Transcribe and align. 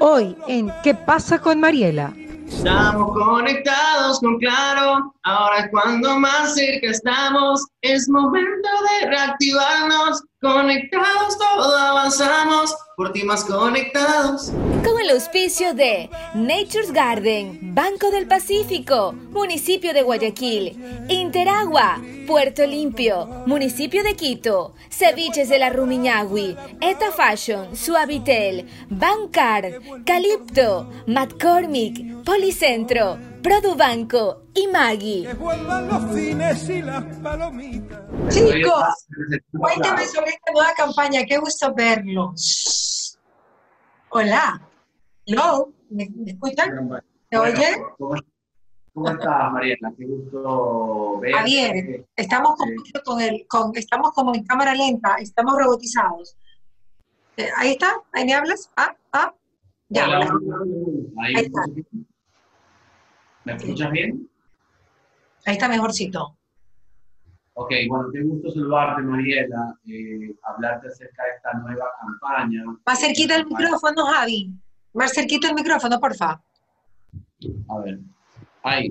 Hoy 0.00 0.36
en 0.48 0.72
¿Qué 0.82 0.92
pasa 0.92 1.38
con 1.38 1.60
Mariela? 1.60 2.12
Estamos 2.48 3.16
conectados 3.16 4.18
con 4.18 4.38
Claro, 4.38 5.14
ahora 5.22 5.60
es 5.60 5.70
cuando 5.70 6.18
más 6.18 6.56
cerca 6.56 6.88
estamos, 6.88 7.64
es 7.80 8.08
momento 8.08 8.68
de 9.00 9.06
reactivarnos, 9.06 10.24
conectados 10.40 11.38
todo 11.38 11.76
avanzamos, 11.76 12.74
por 12.96 13.12
ti 13.12 13.24
más 13.24 13.44
conectados. 13.44 14.52
Con 14.84 15.00
el 15.00 15.10
auspicio 15.10 15.74
de 15.74 16.10
Nature's 16.34 16.92
Garden, 16.92 17.74
Banco 17.74 18.10
del 18.10 18.26
Pacífico, 18.26 19.12
Municipio 19.12 19.94
de 19.94 20.02
Guayaquil, 20.02 21.06
Interagua, 21.08 22.00
Puerto 22.26 22.66
Limpio, 22.66 23.26
Municipio 23.46 24.02
de 24.02 24.14
Quito, 24.14 24.74
Ceviches 24.90 25.48
de 25.48 25.58
la 25.58 25.70
Rumiñahui, 25.70 26.56
Eta 26.80 27.10
Fashion, 27.12 27.74
Suavitel, 27.74 28.68
Bancar, 28.90 29.80
Calipto, 30.04 30.90
McCormick, 31.06 32.24
Policentro, 32.24 33.18
Produbanco 33.46 34.42
y 34.54 34.66
Maggi. 34.66 35.24
Chicos, 38.28 39.06
cuéntame 39.56 40.04
sobre 40.06 40.30
esta 40.30 40.52
nueva 40.52 40.74
campaña, 40.76 41.24
qué 41.24 41.38
gusto 41.38 41.72
verlos. 41.72 43.16
Hola. 44.08 44.60
Hello, 45.26 45.72
¿me, 45.90 46.08
me 46.16 46.32
escuchan? 46.32 46.88
¿Me 47.30 47.38
oyen? 47.38 47.84
¿Cómo 48.92 49.10
estás, 49.10 49.52
Mariela? 49.52 49.92
Qué 49.96 50.06
gusto 50.06 51.20
verte. 51.20 51.38
Javier, 51.38 52.06
estamos 52.16 52.56
con, 52.56 52.68
con 53.04 53.20
el, 53.20 53.46
con, 53.46 53.70
estamos 53.76 54.10
como 54.10 54.34
en 54.34 54.42
cámara 54.42 54.74
lenta, 54.74 55.18
estamos 55.20 55.54
robotizados. 55.56 56.36
Eh, 57.36 57.48
ahí 57.56 57.72
está, 57.72 57.94
ahí 58.10 58.24
me 58.24 58.34
hablas. 58.34 58.72
Ah, 58.76 58.96
ah, 59.12 59.32
ya. 59.88 60.08
Hola, 60.08 60.18
hola. 60.18 60.56
Ahí, 61.22 61.34
Ahí 61.36 61.44
está. 61.44 61.62
¿Me 63.46 63.54
escuchas 63.54 63.92
bien? 63.92 64.28
Ahí 65.44 65.52
está 65.54 65.68
mejorcito. 65.68 66.36
Ok, 67.54 67.72
bueno, 67.88 68.08
qué 68.12 68.22
gusto 68.22 68.50
saludarte, 68.50 69.02
Mariela, 69.02 69.78
eh, 69.86 70.34
hablarte 70.42 70.88
acerca 70.88 71.22
de 71.22 71.30
esta 71.36 71.52
nueva 71.60 71.86
campaña. 72.00 72.64
Más 72.84 73.00
cerquita 73.00 73.36
el 73.36 73.46
micrófono, 73.46 74.04
Javi. 74.06 74.50
Más 74.94 75.14
cerquita 75.14 75.48
el 75.48 75.54
micrófono, 75.54 76.00
porfa. 76.00 76.42
A 77.68 77.78
ver, 77.78 78.00
ahí, 78.64 78.90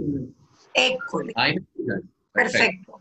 École. 0.74 1.34
ahí. 1.36 1.56
me 1.56 1.60
escuchas? 1.62 2.02
Perfecto. 2.32 3.00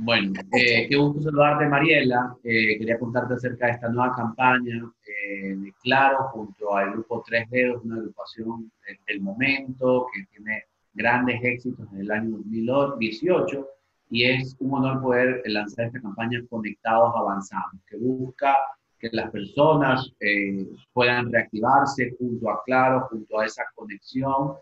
Bueno, 0.00 0.32
eh, 0.52 0.86
qué 0.88 0.96
gusto 0.96 1.22
saludarte, 1.22 1.66
Mariela. 1.66 2.36
Eh, 2.44 2.78
quería 2.78 2.98
contarte 2.98 3.34
acerca 3.34 3.66
de 3.66 3.72
esta 3.72 3.88
nueva 3.88 4.14
campaña 4.14 4.76
eh, 5.06 5.56
de 5.56 5.72
Claro 5.82 6.28
junto 6.32 6.76
al 6.76 6.92
grupo 6.92 7.22
Tres 7.26 7.50
Dedos, 7.50 7.84
una 7.84 7.96
agrupación 7.96 8.70
del- 8.86 8.98
del 9.06 9.20
momento 9.20 10.06
que 10.14 10.24
tiene 10.26 10.64
grandes 10.94 11.42
éxitos 11.42 11.86
en 11.92 12.00
el 12.02 12.10
año 12.12 12.30
2018 12.38 13.66
y 14.10 14.24
es 14.24 14.56
un 14.60 14.74
honor 14.74 15.02
poder 15.02 15.42
lanzar 15.46 15.86
esta 15.86 16.00
campaña 16.00 16.40
Conectados 16.48 17.12
Avanzamos, 17.16 17.82
que 17.88 17.96
busca 17.96 18.56
que 19.00 19.08
las 19.12 19.30
personas 19.30 20.12
eh, 20.20 20.64
puedan 20.92 21.32
reactivarse 21.32 22.14
junto 22.18 22.50
a 22.50 22.62
Claro, 22.64 23.06
junto 23.10 23.38
a 23.40 23.46
esa 23.46 23.64
conexión, 23.74 24.54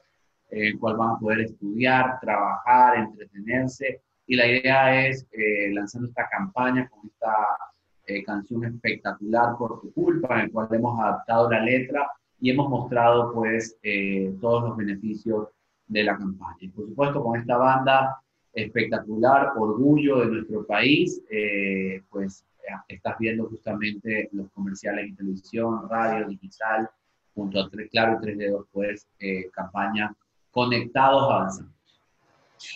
en 0.51 0.79
cual 0.79 0.97
van 0.97 1.11
a 1.11 1.19
poder 1.19 1.41
estudiar, 1.41 2.19
trabajar, 2.20 2.97
entretenerse 2.98 4.01
y 4.27 4.37
la 4.37 4.47
idea 4.47 5.07
es, 5.07 5.27
eh, 5.33 5.71
lanzando 5.73 6.09
esta 6.09 6.29
campaña 6.29 6.89
con 6.89 7.09
esta 7.09 7.35
eh, 8.07 8.25
canción 8.25 8.65
espectacular 8.65 9.57
por 9.59 9.81
tu 9.81 9.93
culpa, 9.93 10.39
en 10.39 10.47
el 10.47 10.53
cual 10.53 10.69
hemos 10.73 10.99
adaptado 11.01 11.51
la 11.51 11.61
letra 11.61 12.11
y 12.41 12.51
hemos 12.51 12.69
mostrado 12.69 13.33
pues 13.33 13.77
eh, 13.83 14.35
todos 14.41 14.69
los 14.69 14.77
beneficios 14.77 15.49
de 15.87 16.05
la 16.05 16.17
campaña. 16.17 16.57
Y 16.61 16.69
por 16.69 16.87
supuesto 16.87 17.23
con 17.23 17.39
esta 17.39 17.57
banda 17.57 18.21
espectacular, 18.53 19.53
orgullo 19.57 20.20
de 20.20 20.27
nuestro 20.27 20.67
país, 20.67 21.23
eh, 21.31 22.03
pues 22.11 22.45
estás 22.89 23.17
viendo 23.19 23.48
justamente 23.48 24.29
los 24.33 24.51
comerciales 24.51 25.07
en 25.07 25.17
televisión, 25.17 25.89
radio, 25.89 26.27
digital, 26.27 26.89
junto 27.35 27.61
a 27.61 27.69
Tres 27.69 27.91
Claro 27.91 28.17
y 28.17 28.23
Tres 28.23 28.39
Dedos, 28.39 28.67
pues 28.73 29.07
eh, 29.19 29.51
campaña 29.53 30.15
Conectados 30.51 31.31
Avanzando. 31.31 31.76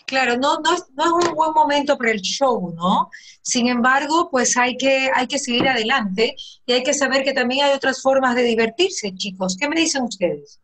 Claro, 0.06 0.36
no, 0.36 0.60
no, 0.60 0.74
es, 0.74 0.84
un 1.28 1.34
buen 1.34 1.52
momento 1.52 1.96
para 1.96 2.12
el 2.12 2.20
show, 2.20 2.74
¿no? 2.76 3.10
Sin 3.42 3.66
embargo, 3.66 4.28
pues 4.30 4.56
hay 4.56 4.76
que, 4.76 5.10
hay 5.14 5.26
que 5.26 5.38
seguir 5.38 5.68
adelante 5.68 6.34
y 6.66 6.72
hay 6.72 6.82
que 6.82 6.94
saber 6.94 7.24
que 7.24 7.32
también 7.32 7.64
hay 7.64 7.72
otras 7.74 8.02
formas 8.02 8.34
de 8.34 8.42
divertirse, 8.42 9.14
chicos. 9.14 9.56
¿Qué 9.56 9.68
me 9.68 9.80
dicen 9.80 10.02
ustedes? 10.02 10.60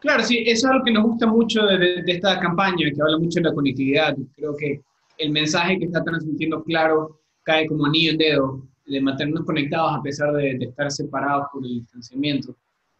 Claro, 0.00 0.24
sí, 0.24 0.38
eso 0.46 0.66
es 0.66 0.72
algo 0.72 0.84
que 0.84 0.92
nos 0.92 1.04
gusta 1.04 1.26
mucho 1.26 1.62
de, 1.66 2.02
esta 2.06 2.40
campaña, 2.40 2.90
que 2.94 3.02
habla 3.02 3.18
mucho 3.18 3.40
de 3.40 3.48
la 3.48 3.54
conectividad. 3.54 4.16
Creo 4.34 4.56
que 4.56 4.80
el 5.18 5.30
mensaje 5.30 5.78
que 5.78 5.84
está 5.84 6.02
transmitiendo 6.02 6.62
claro 6.64 7.20
cae 7.42 7.66
como 7.66 7.86
anillo 7.86 8.12
en 8.12 8.18
dedo, 8.18 8.62
de 8.86 9.00
mantenernos 9.00 9.44
conectados 9.44 9.92
a 9.94 10.02
pesar 10.02 10.32
de, 10.32 10.58
de 10.58 10.64
estar 10.64 10.90
separados 10.90 11.46
por 11.52 11.64
el 11.64 11.80
distanciamiento. 11.80 12.56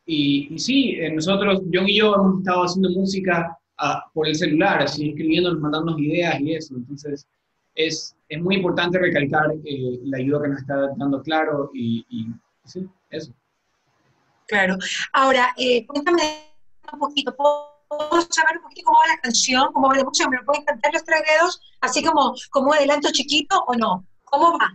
Y, 0.06 0.54
y 0.54 0.58
sí, 0.58 0.90
eh, 0.98 1.10
nosotros, 1.12 1.62
John 1.72 1.88
y 1.88 1.98
yo, 1.98 2.14
hemos 2.14 2.38
estado 2.40 2.62
haciendo 2.64 2.90
música 2.90 3.56
ah, 3.80 4.04
por 4.14 4.28
el 4.28 4.34
celular, 4.34 4.82
así 4.82 5.10
escribiéndonos, 5.10 5.60
mandándonos 5.60 6.00
ideas 6.00 6.38
y 6.41 6.54
eso. 6.54 6.74
Entonces, 6.76 7.26
es, 7.74 8.14
es 8.28 8.41
muy 8.41 8.56
importante 8.56 8.98
recalcar 8.98 9.46
eh, 9.64 9.98
la 10.04 10.18
ayuda 10.18 10.42
que 10.42 10.48
nos 10.48 10.60
está 10.60 10.76
dando 10.96 11.22
Claro 11.22 11.70
y, 11.74 12.04
y 12.08 12.26
sí, 12.64 12.86
eso. 13.10 13.32
Claro. 14.46 14.76
Ahora, 15.12 15.54
eh, 15.56 15.86
cuéntame 15.86 16.22
un 16.92 16.98
poquito, 16.98 17.34
¿puedo 17.36 17.70
saber 18.30 18.56
un 18.56 18.62
poquito 18.64 18.84
cómo 18.86 18.98
va 18.98 19.14
la 19.14 19.20
canción? 19.20 19.72
¿Cómo 19.72 19.88
va 19.88 19.97
la 19.97 20.04
música? 20.04 20.28
¿Me 20.28 20.36
lo 20.38 20.44
pueden 20.44 20.64
cantar 20.64 20.92
los 20.92 21.04
tres 21.04 21.22
dedos? 21.26 21.60
Así 21.80 22.02
como, 22.04 22.34
como 22.50 22.68
un 22.70 22.74
adelanto 22.74 23.08
chiquito 23.12 23.62
o 23.66 23.74
no? 23.74 24.04
¿Cómo 24.24 24.58
va? 24.58 24.72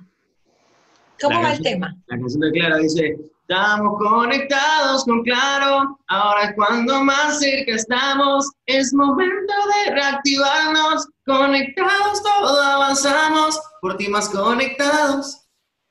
¿Cómo 1.22 1.36
La 1.36 1.42
va 1.42 1.52
el 1.54 1.58
canción- 1.58 1.74
tema? 1.74 1.96
La 2.08 2.18
canción 2.18 2.40
de 2.42 2.52
Clara 2.52 2.78
dice, 2.78 3.18
estamos 3.48 4.00
conectados 4.00 5.06
con 5.06 5.22
Claro, 5.24 6.00
ahora 6.08 6.46
es 6.46 6.56
cuando 6.56 7.04
más 7.04 7.40
cerca 7.40 7.74
estamos, 7.74 8.52
es 8.66 8.92
momento 8.94 9.54
de 9.86 9.92
reactivarnos, 9.94 11.08
conectados 11.26 12.24
todo 12.24 12.62
avanzamos, 12.62 13.60
por 13.82 13.98
ti 13.98 14.08
más 14.08 14.30
conectados. 14.30 15.48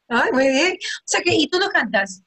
Ay, 0.09 0.33
muy 0.33 0.49
bien. 0.49 0.73
O 0.73 1.03
sea 1.05 1.21
que, 1.23 1.33
¿y 1.33 1.49
tú 1.49 1.59
no 1.59 1.69
cantas? 1.69 2.23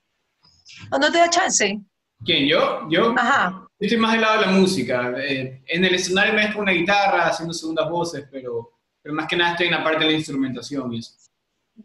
¿O 0.92 0.98
no 0.98 1.12
te 1.12 1.18
da 1.18 1.30
chance? 1.30 1.78
¿Quién? 2.24 2.48
¿Yo? 2.48 2.88
¿Yo? 2.90 3.14
Ajá. 3.18 3.68
Yo 3.80 3.86
estoy 3.86 4.00
más 4.00 4.14
del 4.14 4.22
lado 4.22 4.40
de 4.40 4.46
la 4.46 4.52
música. 4.54 5.14
Eh, 5.18 5.62
en 5.68 5.86
el 5.86 5.96
escenario 5.96 6.34
me 6.34 6.54
con 6.54 6.64
una 6.64 6.72
guitarra, 6.72 7.28
haciendo 7.28 7.54
segundas 7.54 7.90
voces, 7.90 8.26
pero, 8.32 8.80
pero 9.02 9.14
más 9.14 9.28
que 9.28 9.36
nada 9.36 9.52
estoy 9.52 9.68
en 9.68 9.74
la 9.74 9.84
parte 9.84 10.06
de 10.06 10.12
la 10.12 10.18
instrumentación 10.18 10.94
y 10.94 11.00
eso. 11.00 11.14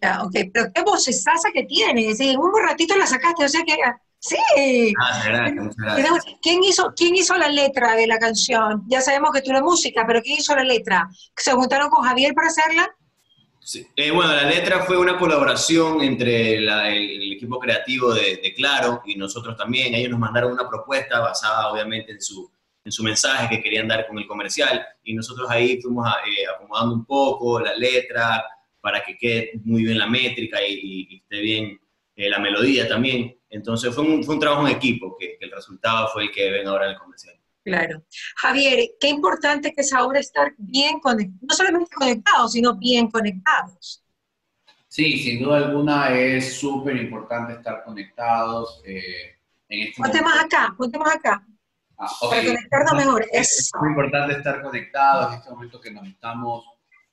Ya, 0.03 0.23
ok. 0.23 0.33
Pero 0.53 0.67
qué 0.75 0.83
vocesaza 0.83 1.49
que 1.55 1.63
tienes. 1.65 2.19
En 2.21 2.39
un 2.39 2.51
ratito 2.67 2.97
la 2.97 3.07
sacaste, 3.07 3.45
o 3.45 3.49
sea 3.49 3.63
que... 3.65 3.75
Sí. 4.19 4.37
Muchas 4.97 5.27
gracias, 5.27 5.77
gracias. 5.77 6.37
¿Quién 6.41 6.63
hizo, 6.63 6.93
¿Quién 6.97 7.17
hizo 7.17 7.37
la 7.37 7.49
letra 7.49 7.97
de 7.97 8.07
la 8.07 8.19
canción? 8.19 8.85
Ya 8.87 9.01
sabemos 9.01 9.31
que 9.33 9.43
tú 9.43 9.53
la 9.53 9.61
música, 9.63 10.05
pero 10.07 10.23
¿quién 10.23 10.39
hizo 10.39 10.55
la 10.55 10.63
letra? 10.63 11.09
¿Se 11.37 11.51
juntaron 11.53 11.91
con 11.91 12.05
Javier 12.05 12.33
para 12.33 12.47
hacerla? 12.47 12.89
Sí. 13.59 13.85
Eh, 13.97 14.13
bueno, 14.13 14.33
la 14.33 14.45
letra 14.45 14.81
fue 14.85 14.97
una 14.97 15.19
colaboración 15.19 16.03
entre 16.03 16.61
la- 16.61 16.89
el, 16.91 17.21
el 17.23 17.33
equipo 17.33 17.59
creativo 17.59 18.13
de, 18.15 18.37
de 18.43 18.55
Claro 18.55 19.03
y 19.05 19.17
nosotros 19.17 19.57
también. 19.57 19.93
Ellos 19.95 20.11
nos 20.11 20.21
mandaron 20.21 20.53
una 20.53 20.69
propuesta 20.69 21.19
basada 21.19 21.73
obviamente 21.73 22.13
en 22.13 22.21
su, 22.23 22.49
en 22.85 22.93
su 22.93 23.03
mensaje 23.03 23.49
que 23.57 23.61
querían 23.63 23.89
dar 23.89 24.07
con 24.07 24.19
el 24.19 24.27
comercial 24.29 24.85
y 25.03 25.15
nosotros 25.15 25.49
ahí 25.51 25.81
fuimos 25.83 26.07
a- 26.07 26.19
eh, 26.29 26.47
acomodando 26.55 26.95
un 26.95 27.05
poco 27.05 27.59
la 27.59 27.75
letra 27.75 28.45
para 28.83 29.03
que 29.03 29.17
quede 29.17 29.53
muy 29.65 29.85
bien 29.85 29.99
la 29.99 30.07
métrica 30.09 30.61
y, 30.63 30.73
y- 30.75 31.07
y 31.11 31.17
esté 31.19 31.41
bien 31.41 31.81
eh, 32.17 32.29
la 32.29 32.39
melodía 32.39 32.87
también. 32.87 33.35
Entonces 33.49 33.95
fue 33.95 34.05
un, 34.05 34.23
fue 34.23 34.35
un 34.35 34.41
trabajo 34.41 34.67
en 34.69 34.75
equipo 34.77 35.17
que, 35.19 35.39
que 35.39 35.47
el 35.47 35.51
resultado 35.53 36.09
fue 36.13 36.25
el 36.25 36.31
que 36.33 36.51
ven 36.51 36.67
ahora 36.67 36.87
en 36.87 36.93
el 36.93 36.99
comercial. 36.99 37.37
Claro. 37.65 38.03
Javier, 38.37 38.91
qué 39.01 39.09
importante 39.09 39.73
que 39.73 39.83
es 39.83 39.93
ahora 39.93 40.19
estar 40.19 40.53
bien 40.59 40.99
conectados, 41.01 41.43
no 41.49 41.55
solamente 41.55 41.95
conectados, 41.95 42.53
sino 42.53 42.75
bien 42.77 43.09
conectados. 43.09 44.03
Sí, 44.89 45.17
sin 45.19 45.43
duda 45.43 45.59
alguna 45.59 46.11
es 46.15 46.59
súper 46.59 46.97
importante 46.97 47.53
estar 47.55 47.83
conectados. 47.85 48.83
eh, 48.85 49.37
en 49.69 49.89
este 49.89 50.03
Ponte 50.03 50.21
más 50.21 50.35
momento. 50.35 50.57
acá, 50.57 50.75
ponte 50.77 50.99
más 50.99 51.15
acá, 51.17 51.47
Ah, 51.97 52.11
ok. 52.21 52.31
para 52.31 52.45
conectarnos 52.45 52.93
mejor. 52.95 53.27
Es 53.33 53.59
Eso. 53.61 53.79
muy 53.81 53.89
importante 53.91 54.35
estar 54.35 54.61
conectados 54.61 55.33
en 55.33 55.39
este 55.39 55.51
momento 55.51 55.81
que 55.81 55.91
nos 55.93 56.07
estamos 56.09 56.65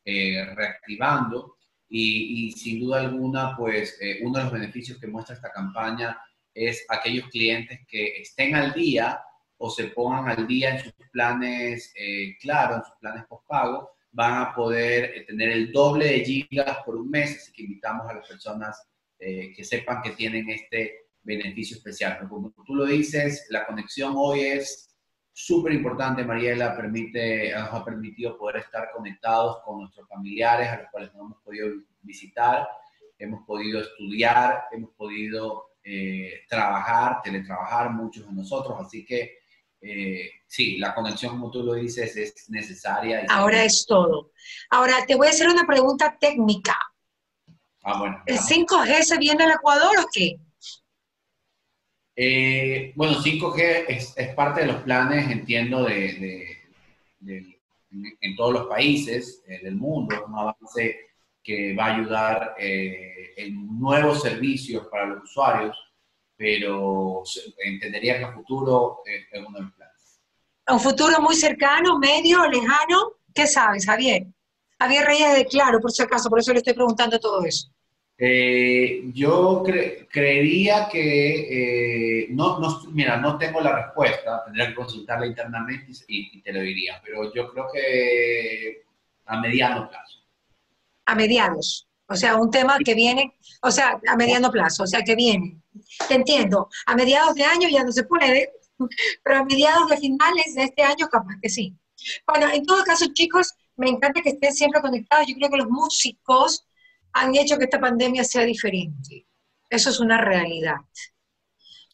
eh, 0.03 0.43
reactivando 0.55 1.55
y, 1.89 2.47
y 2.47 2.51
sin 2.51 2.79
duda 2.79 3.01
alguna, 3.01 3.55
pues 3.57 3.97
eh, 4.01 4.19
uno 4.21 4.37
de 4.37 4.43
los 4.45 4.53
beneficios 4.53 4.99
que 4.99 5.07
muestra 5.07 5.35
esta 5.35 5.51
campaña 5.51 6.17
es 6.53 6.85
aquellos 6.89 7.29
clientes 7.29 7.79
que 7.87 8.21
estén 8.21 8.55
al 8.55 8.73
día 8.73 9.21
o 9.57 9.69
se 9.69 9.85
pongan 9.87 10.29
al 10.29 10.47
día 10.47 10.75
en 10.75 10.83
sus 10.83 10.93
planes, 11.11 11.93
eh, 11.95 12.37
claro, 12.39 12.77
en 12.77 12.83
sus 12.83 12.95
planes 12.99 13.25
postpago, 13.27 13.91
van 14.11 14.41
a 14.41 14.55
poder 14.55 15.15
eh, 15.15 15.25
tener 15.25 15.49
el 15.49 15.71
doble 15.71 16.05
de 16.05 16.25
gigas 16.25 16.77
por 16.85 16.95
un 16.95 17.09
mes, 17.09 17.35
así 17.35 17.51
que 17.51 17.63
invitamos 17.63 18.09
a 18.09 18.13
las 18.13 18.27
personas 18.27 18.81
eh, 19.19 19.53
que 19.55 19.63
sepan 19.63 20.01
que 20.01 20.11
tienen 20.11 20.49
este 20.49 21.07
beneficio 21.23 21.77
especial. 21.77 22.15
Pero 22.17 22.29
como 22.29 22.53
tú 22.65 22.73
lo 22.75 22.85
dices, 22.85 23.47
la 23.49 23.65
conexión 23.65 24.13
hoy 24.15 24.41
es 24.41 24.88
súper 25.45 25.73
importante, 25.73 26.23
Mariela, 26.23 26.75
permite, 26.75 27.53
nos 27.55 27.73
ha 27.73 27.85
permitido 27.85 28.37
poder 28.37 28.57
estar 28.57 28.91
conectados 28.91 29.59
con 29.63 29.79
nuestros 29.79 30.07
familiares 30.09 30.67
a 30.67 30.81
los 30.81 30.91
cuales 30.91 31.13
no 31.13 31.21
hemos 31.21 31.37
podido 31.41 31.69
visitar, 32.01 32.67
hemos 33.17 33.45
podido 33.45 33.79
estudiar, 33.79 34.65
hemos 34.71 34.89
podido 34.91 35.71
eh, 35.81 36.41
trabajar, 36.49 37.21
teletrabajar 37.23 37.91
muchos 37.91 38.27
de 38.27 38.33
nosotros, 38.33 38.75
así 38.81 39.05
que 39.05 39.39
eh, 39.81 40.29
sí, 40.45 40.77
la 40.77 40.93
conexión, 40.93 41.31
como 41.31 41.49
tú 41.49 41.63
lo 41.63 41.75
dices, 41.75 42.17
es 42.17 42.49
necesaria. 42.49 43.25
Ahora 43.29 43.63
es 43.63 43.85
todo. 43.87 44.31
Ahora, 44.69 45.05
te 45.07 45.15
voy 45.15 45.27
a 45.27 45.29
hacer 45.29 45.47
una 45.47 45.65
pregunta 45.65 46.17
técnica. 46.19 46.77
Ah, 47.83 47.97
bueno. 47.97 48.21
¿El 48.25 48.39
5G 48.39 49.03
se 49.03 49.17
viene 49.17 49.45
al 49.45 49.51
Ecuador 49.51 49.97
o 49.99 50.05
qué? 50.13 50.37
Eh, 52.21 52.91
bueno, 52.97 53.13
5G 53.13 53.85
es, 53.87 54.35
parte 54.35 54.59
de 54.59 54.67
los 54.67 54.81
planes, 54.81 55.31
entiendo, 55.31 55.85
de, 55.85 56.57
en 57.21 58.35
todos 58.35 58.51
los 58.51 58.67
países 58.67 59.41
eh, 59.47 59.61
del 59.63 59.77
mundo, 59.77 60.25
un 60.27 60.37
avance 60.37 60.99
que 61.41 61.73
va 61.73 61.85
a 61.85 61.95
ayudar 61.95 62.55
eh, 62.59 63.35
en 63.37 63.79
nuevos 63.79 64.21
servicios 64.21 64.87
para 64.87 65.05
los 65.05 65.23
usuarios, 65.23 65.77
pero 66.35 67.23
entendería 67.63 68.17
que 68.17 68.25
el 68.25 68.33
futuro 68.33 68.99
es 69.05 69.39
uno 69.39 69.57
de 69.57 69.63
los 69.63 69.73
planes. 69.75 70.19
¿Un 70.67 70.79
futuro 70.81 71.21
muy 71.21 71.37
cercano, 71.37 71.97
medio, 71.99 72.45
lejano? 72.49 73.13
¿Qué 73.33 73.47
sabes, 73.47 73.85
Javier? 73.85 74.27
Javier 74.77 75.05
Reyes 75.05 75.35
de 75.37 75.45
Claro, 75.45 75.79
por 75.79 75.93
si 75.93 76.03
acaso, 76.03 76.29
por 76.29 76.39
eso 76.39 76.51
le 76.51 76.57
estoy 76.57 76.73
preguntando 76.73 77.17
todo 77.17 77.45
eso. 77.45 77.69
Eh, 78.21 79.11
yo 79.13 79.63
creería 80.11 80.89
que, 80.91 82.23
eh, 82.23 82.27
no, 82.31 82.59
no, 82.59 82.81
mira, 82.91 83.15
no 83.15 83.37
tengo 83.37 83.61
la 83.61 83.85
respuesta, 83.85 84.43
tendría 84.43 84.67
que 84.67 84.75
consultarla 84.75 85.25
internamente 85.25 85.93
y, 86.09 86.41
te 86.41 86.51
lo 86.51 86.59
diría, 86.59 87.01
pero 87.01 87.33
yo 87.33 87.49
creo 87.49 87.67
que 87.71 88.83
a 89.25 89.39
mediano 89.39 89.89
plazo. 89.89 90.19
A 91.05 91.15
medianos, 91.15 91.87
o 92.09 92.15
sea, 92.17 92.35
un 92.35 92.51
tema 92.51 92.77
que 92.83 92.93
viene, 92.93 93.37
o 93.61 93.71
sea, 93.71 93.97
a 94.05 94.17
mediano 94.17 94.51
plazo, 94.51 94.83
o 94.83 94.87
sea, 94.87 95.01
que 95.01 95.15
viene. 95.15 95.61
Te 96.09 96.15
entiendo, 96.15 96.67
a 96.87 96.95
mediados 96.95 97.35
de 97.35 97.45
año 97.45 97.69
ya 97.69 97.85
no 97.85 97.91
se 97.93 98.03
puede, 98.03 98.51
pero 99.23 99.37
a 99.37 99.45
mediados 99.45 99.87
de 99.87 99.95
finales 99.95 100.55
de 100.55 100.63
este 100.63 100.83
año 100.83 101.07
capaz 101.07 101.37
que 101.41 101.47
sí. 101.47 101.73
Bueno, 102.27 102.51
en 102.51 102.65
todo 102.65 102.83
caso, 102.83 103.05
chicos, 103.13 103.53
me 103.77 103.87
encanta 103.87 104.21
que 104.21 104.31
estén 104.31 104.53
siempre 104.53 104.81
conectados. 104.81 105.25
Yo 105.25 105.35
creo 105.35 105.49
que 105.49 105.57
los 105.57 105.69
músicos 105.69 106.65
han 107.13 107.35
hecho 107.35 107.57
que 107.57 107.65
esta 107.65 107.79
pandemia 107.79 108.23
sea 108.23 108.43
diferente. 108.43 109.25
Eso 109.69 109.89
es 109.89 109.99
una 109.99 110.19
realidad. 110.19 110.77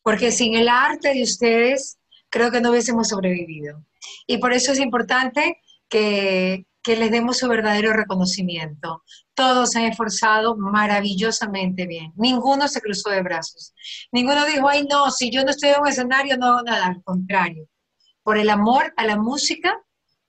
Porque 0.03 0.31
sin 0.31 0.55
el 0.55 0.69
arte 0.69 1.13
de 1.13 1.23
ustedes, 1.23 1.97
creo 2.29 2.51
que 2.51 2.61
no 2.61 2.71
hubiésemos 2.71 3.09
sobrevivido. 3.09 3.83
Y 4.27 4.37
por 4.37 4.53
eso 4.53 4.71
es 4.71 4.79
importante 4.79 5.61
que, 5.89 6.67
que 6.85 6.95
les 6.95 7.09
demos 7.09 7.39
su 7.39 7.47
verdadero 7.47 7.93
reconocimiento. 7.93 9.03
Todos 9.33 9.71
se 9.71 9.79
han 9.79 9.85
esforzado 9.85 10.55
maravillosamente 10.55 11.87
bien. 11.87 12.13
Ninguno 12.15 12.67
se 12.67 12.79
cruzó 12.79 13.09
de 13.09 13.23
brazos. 13.23 13.73
Ninguno 14.11 14.45
dijo, 14.45 14.69
ay, 14.69 14.85
no, 14.87 15.09
si 15.09 15.31
yo 15.31 15.43
no 15.43 15.49
estoy 15.49 15.69
en 15.69 15.81
un 15.81 15.87
escenario, 15.87 16.37
no 16.37 16.61
nada. 16.61 16.85
Al 16.85 17.03
contrario. 17.03 17.67
Por 18.21 18.37
el 18.37 18.49
amor 18.51 18.93
a 18.97 19.05
la 19.05 19.17
música, 19.17 19.81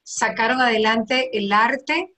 sacaron 0.02 0.62
adelante 0.62 1.36
el 1.36 1.52
arte 1.52 2.15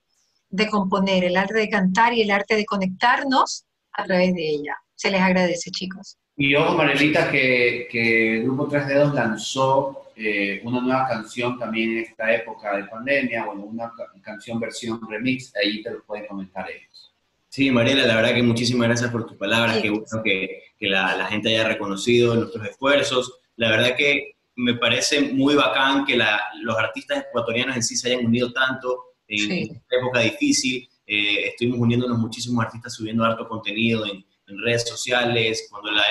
de 0.49 0.67
componer, 0.67 1.23
el 1.23 1.37
arte 1.37 1.57
de 1.57 1.69
cantar 1.69 2.13
y 2.13 2.21
el 2.21 2.31
arte 2.31 2.55
de 2.55 2.65
conectarnos 2.65 3.65
a 3.93 4.03
través 4.03 4.33
de 4.33 4.49
ella. 4.49 4.75
Se 4.95 5.11
les 5.11 5.21
agradece, 5.21 5.71
chicos. 5.71 6.17
Y 6.35 6.55
ojo, 6.55 6.75
Marilita, 6.75 7.29
que, 7.31 7.87
que 7.91 8.37
el 8.37 8.43
Grupo 8.43 8.67
Tres 8.67 8.87
Dedos 8.87 9.13
lanzó 9.13 10.09
eh, 10.15 10.59
una 10.63 10.81
nueva 10.81 11.07
canción 11.07 11.57
también 11.57 11.91
en 11.91 11.97
esta 11.99 12.33
época 12.33 12.75
de 12.75 12.83
pandemia, 12.85 13.45
bueno, 13.45 13.63
una 13.63 13.91
canción 14.21 14.59
versión 14.59 14.99
remix, 15.09 15.53
ahí 15.55 15.81
te 15.81 15.91
lo 15.91 16.03
pueden 16.03 16.27
comentar 16.27 16.69
ellos. 16.69 17.13
Sí, 17.47 17.71
Mariela, 17.71 18.05
la 18.05 18.15
verdad 18.15 18.35
que 18.35 18.43
muchísimas 18.43 18.89
gracias 18.89 19.11
por 19.11 19.25
tus 19.25 19.37
palabras, 19.37 19.77
que 19.77 19.89
bueno 19.89 20.05
que, 20.23 20.63
que 20.77 20.87
la, 20.87 21.15
la, 21.15 21.25
gente 21.25 21.49
haya 21.49 21.67
reconocido 21.67 22.35
nuestros 22.35 22.67
esfuerzos. 22.67 23.39
La 23.55 23.71
verdad 23.71 23.95
que 23.97 24.35
me 24.55 24.75
parece 24.75 25.21
muy 25.21 25.55
bacán 25.55 26.05
que 26.05 26.17
la, 26.17 26.39
los 26.61 26.77
artistas 26.77 27.25
ecuatorianos 27.29 27.77
en 27.77 27.83
sí 27.83 27.95
se 27.95 28.11
hayan 28.11 28.25
unido 28.25 28.51
tanto 28.51 29.08
en 29.29 29.75
esta 29.75 29.95
época 29.97 30.19
difícil. 30.19 30.89
Eh, 31.05 31.47
estuvimos 31.47 31.79
uniéndonos 31.79 32.17
muchísimos 32.17 32.63
artistas 32.65 32.93
subiendo 32.93 33.23
harto 33.23 33.47
contenido 33.47 34.05
en, 34.05 34.25
redes 34.63 34.89
sociales, 34.89 35.67
cuando 35.69 35.91
la, 35.91 36.01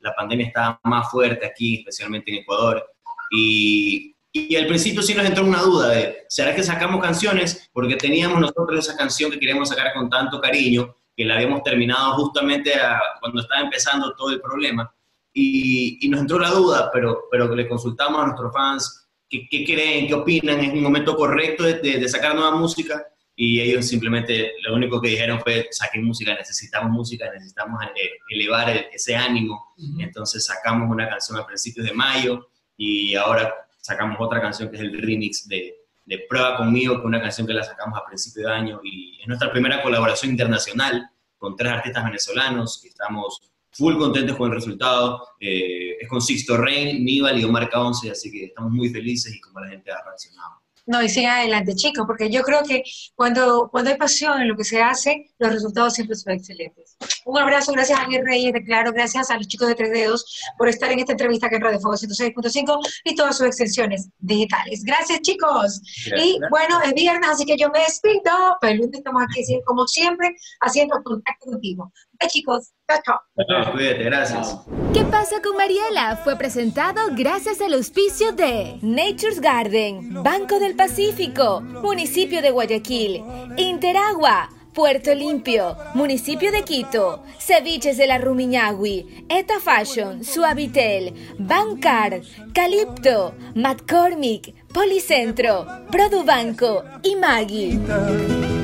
la, 0.00 0.12
pandemia 0.16 0.48
estaba 0.48 0.80
más 0.82 1.08
fuerte 1.08 1.46
aquí, 1.46 1.76
especialmente 1.76 2.32
en 2.32 2.38
Ecuador. 2.38 2.84
Y, 3.30 4.16
y, 4.32 4.56
al 4.56 4.66
principio 4.66 5.02
sí 5.02 5.14
nos 5.14 5.24
entró 5.24 5.44
una 5.44 5.62
duda 5.62 5.90
de, 5.90 6.24
¿será 6.28 6.52
que 6.52 6.64
sacamos 6.64 7.00
canciones? 7.00 7.70
Porque 7.72 7.94
teníamos 7.94 8.40
nosotros 8.40 8.76
esa 8.76 8.96
canción 8.96 9.30
que 9.30 9.38
queríamos 9.38 9.68
sacar 9.68 9.92
con 9.94 10.10
tanto 10.10 10.40
cariño, 10.40 10.96
que 11.16 11.24
la 11.24 11.36
habíamos 11.36 11.62
terminado 11.62 12.14
justamente 12.14 12.72
cuando 13.20 13.40
estaba 13.40 13.60
empezando 13.60 14.16
todo 14.16 14.30
el 14.30 14.40
problema. 14.40 14.92
Y, 15.32 16.04
y, 16.04 16.08
nos 16.08 16.22
entró 16.22 16.40
la 16.40 16.50
duda, 16.50 16.90
pero, 16.92 17.28
pero 17.30 17.54
le 17.54 17.68
consultamos 17.68 18.20
a 18.20 18.26
nuestros 18.26 18.52
fans 18.52 19.09
qué, 19.30 19.64
creen, 19.64 20.08
qué 20.08 20.14
opinan, 20.14 20.60
es 20.60 20.72
un 20.72 20.82
momento 20.82 21.14
correcto 21.14 21.64
de, 21.64 21.74
de, 21.74 22.08
sacar 22.08 22.34
nueva 22.34 22.56
música. 22.56 23.06
Y 23.36 23.60
ellos 23.60 23.86
simplemente 23.86 24.52
lo 24.62 24.74
único 24.74 25.00
que 25.00 25.10
dijeron 25.10 25.40
fue, 25.40 25.68
saquen 25.70 26.04
música, 26.04 26.34
necesitamos 26.34 26.90
música, 26.90 27.30
necesitamos 27.32 27.82
eh, 27.84 28.10
elevar 28.28 28.68
ese 28.92 29.16
ánimo. 29.16 29.74
Entonces 29.98 30.44
sacamos 30.44 30.90
una 30.90 31.08
canción 31.08 31.38
a 31.38 31.46
principios 31.46 31.86
de 31.86 31.94
mayo 31.94 32.50
y 32.76 33.14
ahora 33.14 33.54
sacamos 33.78 34.16
otra 34.20 34.42
canción 34.42 34.68
que 34.68 34.76
es 34.76 34.82
el 34.82 35.00
remix 35.00 35.48
de, 35.48 35.74
de 36.04 36.18
Prueba 36.28 36.58
conmigo, 36.58 36.94
que 36.94 37.00
es 37.00 37.06
una 37.06 37.22
canción 37.22 37.46
que 37.46 37.54
la 37.54 37.62
sacamos 37.62 37.98
a 37.98 38.04
principios 38.04 38.46
de 38.46 38.52
año 38.52 38.80
y 38.84 39.18
es 39.22 39.26
nuestra 39.26 39.50
primera 39.50 39.80
colaboración 39.82 40.32
internacional 40.32 41.08
con 41.38 41.56
tres 41.56 41.72
artistas 41.72 42.04
venezolanos 42.04 42.78
que 42.82 42.88
estamos 42.88 43.49
full 43.72 43.96
contentos 43.96 44.36
con 44.36 44.50
el 44.50 44.56
resultado. 44.56 45.22
Eh, 45.40 45.96
es 46.00 46.08
con 46.08 46.20
Sixto 46.20 46.56
Rey, 46.56 47.00
Níbal 47.00 47.38
y 47.38 47.44
Omar 47.44 47.68
Caonce, 47.68 48.10
así 48.10 48.30
que 48.30 48.46
estamos 48.46 48.72
muy 48.72 48.88
felices 48.90 49.34
y 49.34 49.40
como 49.40 49.60
la 49.60 49.68
gente 49.68 49.90
ha 49.90 50.02
reaccionado. 50.04 50.60
No, 50.86 51.00
y 51.02 51.08
sigan 51.08 51.38
adelante, 51.38 51.74
chicos, 51.76 52.04
porque 52.04 52.30
yo 52.30 52.42
creo 52.42 52.64
que 52.64 52.82
cuando, 53.14 53.68
cuando 53.70 53.90
hay 53.90 53.96
pasión 53.96 54.40
en 54.40 54.48
lo 54.48 54.56
que 54.56 54.64
se 54.64 54.82
hace, 54.82 55.30
los 55.38 55.52
resultados 55.52 55.94
siempre 55.94 56.16
son 56.16 56.32
excelentes. 56.32 56.96
Un 57.24 57.38
abrazo, 57.38 57.70
gracias 57.70 57.98
a 57.98 58.02
Javier 58.02 58.24
Reyes 58.24 58.52
de 58.52 58.64
Claro, 58.64 58.92
gracias 58.92 59.30
a 59.30 59.36
los 59.36 59.46
chicos 59.46 59.68
de 59.68 59.76
Tres 59.76 59.92
Dedos 59.92 60.40
por 60.58 60.68
estar 60.68 60.90
en 60.90 60.98
esta 60.98 61.12
entrevista 61.12 61.48
que 61.48 61.56
en 61.56 61.62
Radio 61.62 61.78
Fuego 61.78 61.96
106.5 61.96 62.80
y 63.04 63.14
todas 63.14 63.36
sus 63.36 63.46
extensiones 63.46 64.08
digitales. 64.18 64.82
Gracias, 64.82 65.20
chicos. 65.20 65.80
y 66.06 66.40
bueno, 66.50 66.80
es 66.82 66.92
viernes, 66.94 67.30
así 67.30 67.44
que 67.44 67.56
yo 67.56 67.68
me 67.70 67.80
despido, 67.80 68.56
pero 68.60 68.72
el 68.72 68.78
lunes 68.78 68.98
estamos 68.98 69.22
aquí, 69.22 69.44
como 69.64 69.86
siempre, 69.86 70.34
haciendo 70.60 71.00
contacto 71.04 71.50
contigo. 71.50 71.92
Bye, 72.20 72.28
chicos. 72.28 72.72
Chao, 72.88 73.00
chao. 73.04 73.72
Cuídate, 73.72 74.04
gracias. 74.04 74.56
¿Qué 74.92 75.04
pasa 75.04 75.40
con 75.42 75.56
Mariela? 75.56 76.16
Fue 76.22 76.36
presentado 76.36 77.00
gracias 77.12 77.60
al 77.60 77.72
auspicio 77.74 78.32
de 78.32 78.78
Nature's 78.82 79.40
Garden, 79.40 80.22
Banco 80.22 80.58
del 80.58 80.76
Pacífico, 80.76 81.60
Municipio 81.60 82.42
de 82.42 82.50
Guayaquil, 82.50 83.22
Interagua, 83.56 84.50
Puerto 84.74 85.14
Limpio, 85.14 85.76
Municipio 85.94 86.52
de 86.52 86.62
Quito, 86.62 87.24
Ceviches 87.38 87.96
de 87.96 88.06
la 88.06 88.18
Rumiñahui, 88.18 89.26
Eta 89.28 89.58
Fashion, 89.58 90.22
Suavitel, 90.22 91.14
Bancar, 91.38 92.20
Calipto, 92.52 93.34
McCormick, 93.54 94.54
Policentro, 94.72 95.66
Produbanco 95.90 96.84
y 97.02 97.16
Maggie. 97.16 98.59